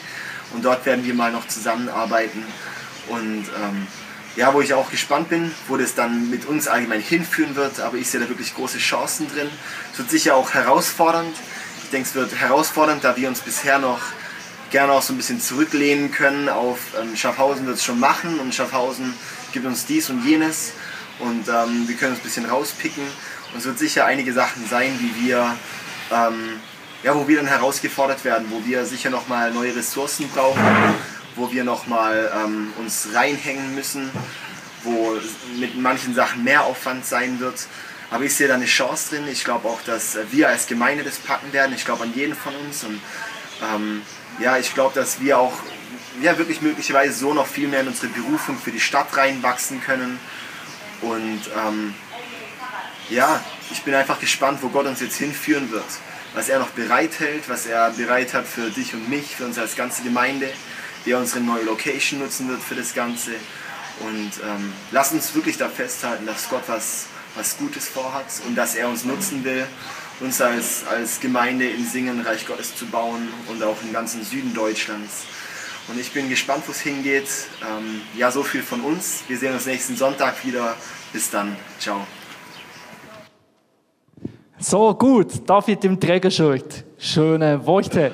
[0.54, 2.44] Und dort werden wir mal noch zusammenarbeiten.
[3.08, 3.88] Und ähm,
[4.36, 7.80] ja, wo ich auch gespannt bin, wo das dann mit uns allgemein hinführen wird.
[7.80, 9.50] Aber ich sehe da wirklich große Chancen drin.
[9.94, 11.36] Es wird sicher auch herausfordernd.
[11.84, 14.00] Ich denke, es wird herausfordernd, da wir uns bisher noch
[14.69, 18.53] gerne auch so ein bisschen zurücklehnen können auf ähm, Schaffhausen wird es schon machen und
[18.53, 19.13] Schaffhausen
[19.51, 20.73] gibt uns dies und jenes
[21.19, 23.03] und ähm, wir können uns ein bisschen rauspicken
[23.53, 25.55] und es wird sicher einige Sachen sein, die wir,
[26.12, 26.60] ähm,
[27.03, 30.62] ja, wo wir dann herausgefordert werden, wo wir sicher nochmal neue Ressourcen brauchen,
[31.36, 34.10] wo wir nochmal ähm, uns reinhängen müssen,
[34.84, 35.17] wo
[35.58, 37.67] mit manchen Sachen mehr Aufwand sein wird
[38.12, 39.27] aber ich sehe da eine Chance drin.
[39.27, 41.73] Ich glaube auch, dass wir als Gemeinde das packen werden.
[41.75, 42.84] Ich glaube an jeden von uns.
[42.84, 42.99] Und
[43.62, 44.01] ähm,
[44.39, 45.54] ja, ich glaube, dass wir auch
[46.21, 50.19] ja, wirklich möglicherweise so noch viel mehr in unsere Berufung für die Stadt reinwachsen können.
[51.02, 51.93] Und ähm,
[53.10, 55.86] ja, ich bin einfach gespannt, wo Gott uns jetzt hinführen wird.
[56.34, 59.75] Was er noch bereithält, was er bereit hat für dich und mich, für uns als
[59.75, 60.49] ganze Gemeinde,
[61.04, 63.32] wie er unsere neue Location nutzen wird für das Ganze.
[64.02, 68.75] Und ähm, lass uns wirklich da festhalten, dass Gott was was Gutes vorhat und dass
[68.75, 69.65] er uns nutzen will,
[70.19, 74.53] uns als, als Gemeinde in Singen Reich Gottes zu bauen und auch im ganzen Süden
[74.53, 75.25] Deutschlands.
[75.88, 77.27] Und ich bin gespannt, wo es hingeht.
[77.62, 79.23] Ähm, ja, so viel von uns.
[79.27, 80.75] Wir sehen uns nächsten Sonntag wieder.
[81.12, 81.55] Bis dann.
[81.79, 82.05] Ciao.
[84.60, 86.84] So gut, David im Trägershirt.
[86.97, 88.13] Schöne Worte.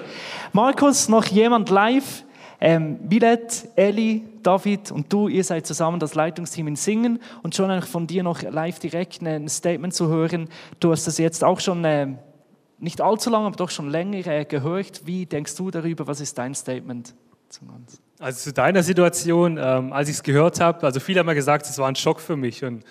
[0.54, 2.24] Markus, noch jemand live?
[2.68, 7.80] Ähm, Milet, Eli, David und du, ihr seid zusammen das Leitungsteam in Singen und schon
[7.84, 10.50] von dir noch live direkt ein Statement zu hören.
[10.80, 12.08] Du hast das jetzt auch schon äh,
[12.80, 15.06] nicht allzu lange, aber doch schon länger äh, gehört.
[15.06, 16.08] Wie denkst du darüber?
[16.08, 17.14] Was ist dein Statement
[17.50, 18.00] zum Ganzen?
[18.18, 21.68] Also zu deiner Situation, ähm, als ich es gehört habe, also viele haben mir gesagt,
[21.68, 22.84] es war ein Schock für mich und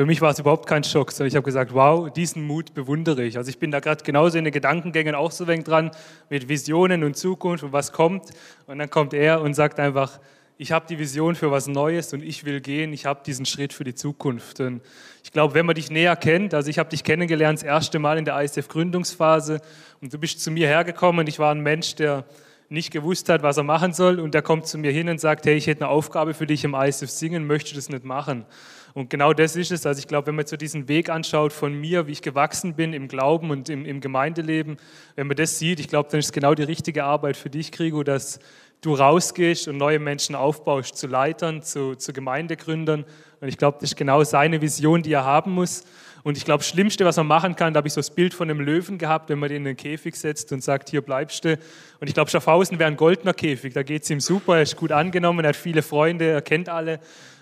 [0.00, 3.22] für mich war es überhaupt kein Schock, sondern ich habe gesagt, wow, diesen Mut bewundere
[3.22, 3.36] ich.
[3.36, 5.90] Also ich bin da gerade genauso in den Gedankengängen auch so wenig dran
[6.30, 8.30] mit Visionen und Zukunft und was kommt.
[8.66, 10.18] Und dann kommt er und sagt einfach,
[10.56, 13.74] ich habe die Vision für was Neues und ich will gehen, ich habe diesen Schritt
[13.74, 14.60] für die Zukunft.
[14.60, 14.80] Und
[15.22, 18.16] ich glaube, wenn man dich näher kennt, also ich habe dich kennengelernt das erste Mal
[18.16, 19.60] in der ISF-Gründungsphase
[20.00, 22.24] und du bist zu mir hergekommen und ich war ein Mensch, der
[22.70, 25.44] nicht gewusst hat, was er machen soll und der kommt zu mir hin und sagt,
[25.44, 28.46] hey, ich hätte eine Aufgabe für dich im ISF singen, möchte das nicht machen?
[28.94, 29.86] Und genau das ist es.
[29.86, 32.92] Also ich glaube, wenn man so diesen Weg anschaut von mir, wie ich gewachsen bin
[32.92, 34.78] im Glauben und im, im Gemeindeleben,
[35.16, 37.72] wenn man das sieht, ich glaube, dann ist es genau die richtige Arbeit für dich,
[37.72, 38.40] Krigo, dass
[38.80, 43.04] du rausgehst und neue Menschen aufbaust, zu Leitern, zu, zu Gemeindegründern.
[43.40, 45.84] Und ich glaube, das ist genau seine Vision, die er haben muss.
[46.22, 48.34] Und ich glaube, das Schlimmste, was man machen kann, da habe ich so das Bild
[48.34, 51.44] von einem Löwen gehabt, wenn man den in den Käfig setzt und sagt, hier bleibst
[51.44, 51.58] du.
[51.98, 53.72] Und ich glaube, Schaffhausen wäre ein goldener Käfig.
[53.72, 56.68] Da geht es ihm super, er ist gut angenommen, er hat viele Freunde, er kennt
[56.68, 57.00] alle.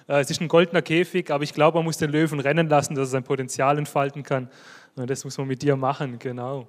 [0.09, 2.95] Äh, es ist ein goldener Käfig, aber ich glaube, man muss den Löwen rennen lassen,
[2.95, 4.51] dass er sein Potenzial entfalten kann.
[4.97, 6.67] Und das muss man mit dir machen, genau.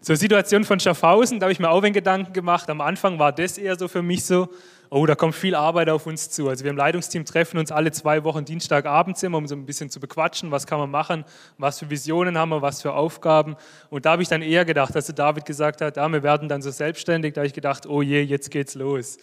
[0.00, 2.68] Zur Situation von Schaffhausen, da habe ich mir auch einen Gedanken gemacht.
[2.68, 4.48] Am Anfang war das eher so für mich so,
[4.90, 6.48] oh, da kommt viel Arbeit auf uns zu.
[6.48, 9.90] Also wir im Leitungsteam treffen uns alle zwei Wochen Dienstagabends immer, um so ein bisschen
[9.90, 11.24] zu bequatschen, was kann man machen,
[11.56, 13.54] was für Visionen haben wir, was für Aufgaben.
[13.90, 16.62] Und da habe ich dann eher gedacht, dass David gesagt hat, ja, wir werden dann
[16.62, 19.18] so selbstständig, da habe ich gedacht, oh je, jetzt geht's los.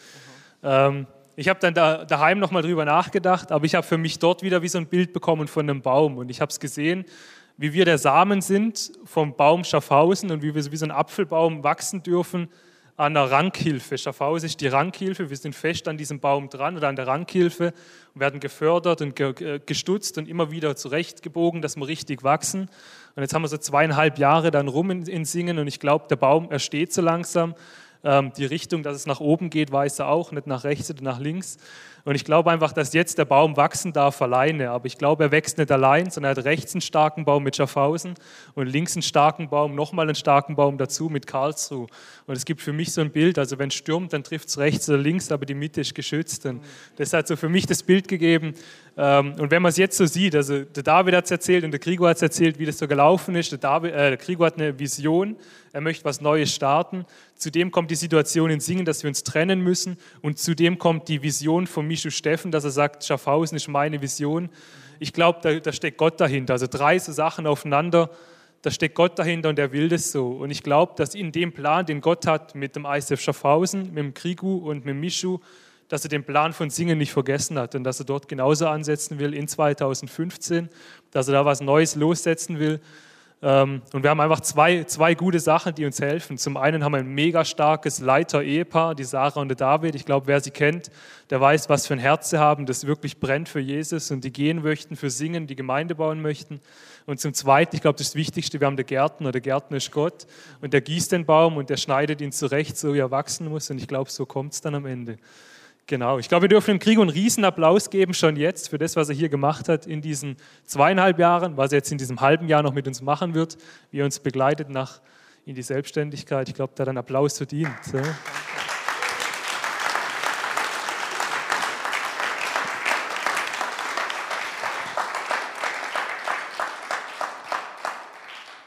[0.62, 0.70] Mhm.
[0.70, 1.08] Ähm,
[1.40, 4.62] ich habe dann da, daheim nochmal drüber nachgedacht, aber ich habe für mich dort wieder
[4.62, 7.06] wie so ein Bild bekommen von einem Baum und ich habe es gesehen,
[7.56, 11.64] wie wir der Samen sind vom Baum Schaffhausen und wie wir wie so ein Apfelbaum
[11.64, 12.50] wachsen dürfen
[12.98, 13.98] an der Rankhilfe.
[13.98, 15.30] Schaffhausen ist die Rankhilfe.
[15.30, 17.74] Wir sind fest an diesem Baum dran oder an der Rankhilfe
[18.14, 19.16] und werden gefördert und
[19.66, 22.70] gestutzt und immer wieder zurechtgebogen, dass wir richtig wachsen.
[23.16, 26.08] Und jetzt haben wir so zweieinhalb Jahre dann rum in, in Singen und ich glaube,
[26.10, 27.56] der Baum, er steht so langsam.
[28.04, 31.04] Ähm, die Richtung, dass es nach oben geht, weiß er auch, nicht nach rechts oder
[31.04, 31.58] nach links.
[32.06, 34.72] Und ich glaube einfach, dass jetzt der Baum wachsen darf alleine.
[34.72, 37.58] Aber ich glaube, er wächst nicht allein, sondern er hat rechts einen starken Baum mit
[37.58, 38.14] Schaffhausen
[38.56, 41.88] und links einen starken Baum, nochmal einen starken Baum dazu mit Karlsruhe.
[42.26, 44.58] Und es gibt für mich so ein Bild, also wenn es stürmt, dann trifft es
[44.58, 46.46] rechts oder links, aber die Mitte ist geschützt.
[46.46, 46.64] Und
[46.96, 48.54] das hat so für mich das Bild gegeben.
[48.98, 51.72] Ähm, und wenn man es jetzt so sieht, also der David hat es erzählt und
[51.72, 53.52] der Gregor hat es erzählt, wie das so gelaufen ist.
[53.52, 55.36] Der, David, äh, der Gregor hat eine Vision,
[55.72, 57.06] er möchte was Neues starten.
[57.36, 59.98] Zudem kommt die Situation in Singen, dass wir uns trennen müssen.
[60.22, 64.50] Und zudem kommt die Vision von Michu Steffen, dass er sagt, Schaffhausen ist meine Vision.
[65.00, 66.54] Ich glaube, da, da, steckt Gott dahinter.
[66.54, 68.10] Also drei so Sachen aufeinander,
[68.62, 70.32] da steckt Gott dahinter und er will das so.
[70.32, 73.98] Und ich glaube, dass in dem Plan, den Gott hat mit dem ISF Schaffhausen, mit
[73.98, 75.40] dem Krigu und mit dem Mischu,
[75.88, 79.20] dass er den Plan von Singen nicht vergessen hat und dass er dort genauso ansetzen
[79.20, 80.70] will in 2015,
[81.12, 82.80] dass er da was Neues lossetzen will.
[83.42, 86.38] Ähm, und wir haben einfach zwei, zwei gute Sachen, die uns helfen.
[86.38, 89.96] Zum einen haben wir ein mega starkes Leiter-Ehepaar, die Sarah und der David.
[89.96, 90.92] Ich glaube, wer sie kennt,
[91.30, 94.34] der weiß, was für ein Herz sie haben, das wirklich brennt für Jesus und die
[94.34, 96.60] gehen möchten, für Singen, die Gemeinde bauen möchten.
[97.06, 100.28] Und zum Zweiten, ich glaube, das Wichtigste, wir haben den Gärtner, der Gärtner ist Gott
[100.62, 103.70] und der gießt den Baum und der schneidet ihn zurecht, so wie er wachsen muss.
[103.70, 105.18] Und ich glaube, so kommt es dann am Ende.
[105.90, 108.96] Genau, ich glaube, wir dürfen dem Krieg einen riesen Applaus geben, schon jetzt, für das,
[108.96, 112.48] was er hier gemacht hat in diesen zweieinhalb Jahren, was er jetzt in diesem halben
[112.48, 113.58] Jahr noch mit uns machen wird,
[113.90, 115.02] wie er uns begleitet nach
[115.46, 116.48] in die Selbstständigkeit.
[116.48, 117.72] Ich glaube, da hat einen Applaus verdient.
[117.92, 118.04] Ja.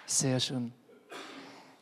[0.07, 0.73] Sehr schön.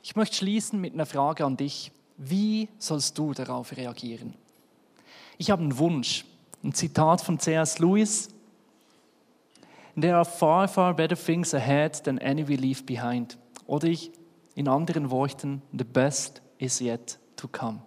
[0.03, 1.93] Ich möchte schließen mit einer Frage an dich.
[2.19, 4.35] Wie sollst du darauf reagieren?
[5.41, 6.27] Ich habe einen Wunsch.
[6.63, 7.79] Ein Zitat von C.S.
[7.79, 8.29] Lewis.
[9.99, 13.39] There are far, far better things ahead than any we leave behind.
[13.67, 14.13] Oder ich,
[14.55, 17.81] in anderen Worten, the best is yet to come.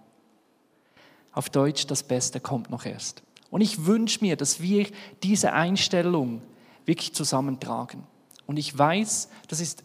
[1.31, 3.21] Auf Deutsch, das Beste kommt noch erst.
[3.51, 4.87] Und ich wünsche mir, dass wir
[5.21, 6.41] diese Einstellung
[6.85, 8.01] wirklich zusammentragen.
[8.47, 9.83] Und ich weiß, das ist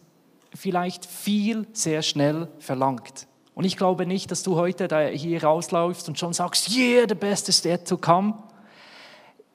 [0.55, 3.27] vielleicht viel sehr schnell verlangt.
[3.59, 7.49] Und ich glaube nicht, dass du heute hier rausläufst und schon sagst, yeah, the best
[7.49, 8.35] is yet to come.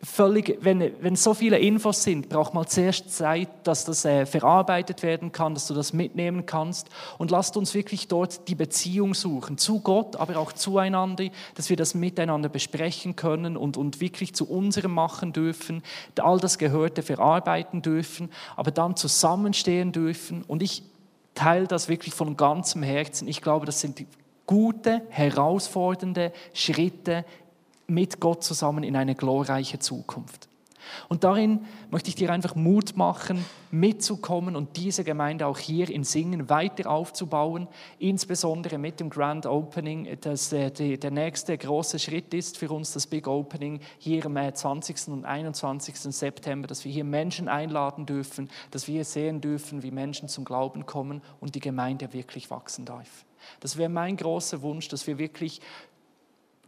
[0.02, 5.02] Völlig, wenn, wenn so viele Infos sind, braucht man zuerst Zeit, dass das äh, verarbeitet
[5.02, 6.90] werden kann, dass du das mitnehmen kannst.
[7.16, 11.78] Und lasst uns wirklich dort die Beziehung suchen, zu Gott, aber auch zueinander, dass wir
[11.78, 15.82] das miteinander besprechen können und, und wirklich zu unserem machen dürfen,
[16.20, 20.42] all das Gehörte verarbeiten dürfen, aber dann zusammenstehen dürfen.
[20.42, 20.82] Und ich
[21.34, 23.28] teile das wirklich von ganzem Herzen.
[23.28, 24.04] Ich glaube, das sind
[24.46, 27.24] gute, herausfordernde Schritte
[27.86, 30.48] mit Gott zusammen in eine glorreiche Zukunft.
[31.08, 36.04] Und darin möchte ich dir einfach Mut machen, mitzukommen und diese Gemeinde auch hier in
[36.04, 37.68] Singen weiter aufzubauen,
[37.98, 43.06] insbesondere mit dem Grand Opening, das äh, der nächste große Schritt ist für uns, das
[43.06, 45.08] Big Opening hier am 20.
[45.08, 45.96] und 21.
[45.96, 50.86] September, dass wir hier Menschen einladen dürfen, dass wir sehen dürfen, wie Menschen zum Glauben
[50.86, 53.24] kommen und die Gemeinde wirklich wachsen darf.
[53.60, 55.60] Das wäre mein großer Wunsch, dass wir wirklich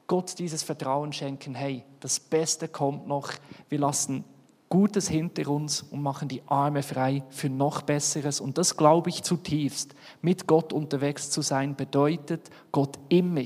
[0.07, 3.33] Gott dieses Vertrauen schenken, hey, das Beste kommt noch,
[3.69, 4.25] wir lassen
[4.69, 8.41] Gutes hinter uns und machen die Arme frei für noch Besseres.
[8.41, 9.95] Und das glaube ich zutiefst.
[10.23, 13.45] Mit Gott unterwegs zu sein bedeutet, Gott immer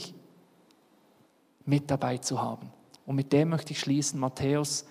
[1.66, 2.70] mit dabei zu haben.
[3.04, 4.86] Und mit dem möchte ich schließen, Matthäus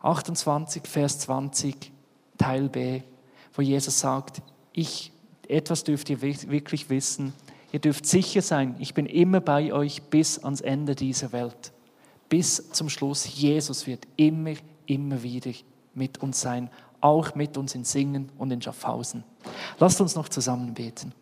[0.00, 1.92] 28, Vers 20,
[2.38, 3.02] Teil B,
[3.52, 4.40] wo Jesus sagt,
[4.72, 5.12] ich,
[5.48, 7.34] etwas dürft ihr wirklich wissen,
[7.72, 11.72] Ihr dürft sicher sein, ich bin immer bei euch bis ans Ende dieser Welt.
[12.28, 13.26] Bis zum Schluss.
[13.34, 14.52] Jesus wird immer,
[14.86, 15.52] immer wieder
[15.94, 16.70] mit uns sein,
[17.00, 19.24] auch mit uns in Singen und in Schaffhausen.
[19.78, 21.12] Lasst uns noch zusammen beten.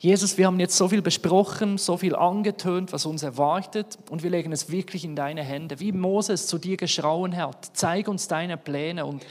[0.00, 4.30] Jesus, wir haben jetzt so viel besprochen, so viel angetönt, was uns erwartet und wir
[4.30, 5.80] legen es wirklich in deine Hände.
[5.80, 9.26] Wie Moses zu dir geschrauen hat, zeig uns deine Pläne und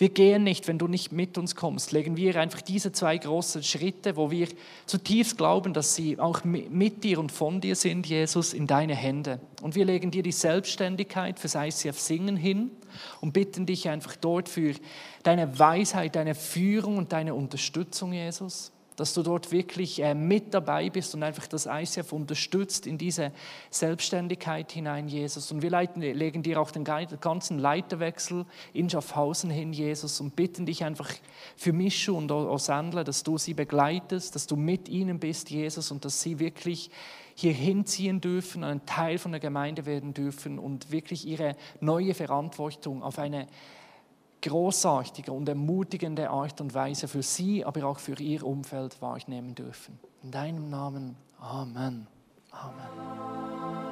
[0.00, 1.92] wir gehen nicht, wenn du nicht mit uns kommst.
[1.92, 4.48] Legen wir einfach diese zwei großen Schritte, wo wir
[4.86, 9.40] zutiefst glauben, dass sie auch mit dir und von dir sind, Jesus, in deine Hände.
[9.60, 12.70] Und wir legen dir die Selbstständigkeit fürs ICF Singen hin
[13.20, 14.74] und bitten dich einfach dort für
[15.22, 20.90] deine Weisheit, deine Führung und deine Unterstützung, Jesus dass du dort wirklich äh, mit dabei
[20.90, 23.32] bist und einfach das ICF unterstützt in diese
[23.70, 25.50] Selbstständigkeit hinein, Jesus.
[25.50, 28.44] Und wir leiten, legen dir auch den ganzen Leiterwechsel
[28.74, 31.10] in Schaffhausen hin, Jesus, und bitten dich einfach
[31.56, 36.04] für Mischu und Osandler, dass du sie begleitest, dass du mit ihnen bist, Jesus, und
[36.04, 36.90] dass sie wirklich
[37.34, 43.02] hier hinziehen dürfen, ein Teil von der Gemeinde werden dürfen und wirklich ihre neue Verantwortung
[43.02, 43.46] auf eine
[44.42, 49.98] großartige und ermutigende Art und Weise für sie, aber auch für ihr Umfeld wahrnehmen dürfen.
[50.22, 51.16] In deinem Namen.
[51.38, 52.06] Amen.
[52.50, 53.89] Amen.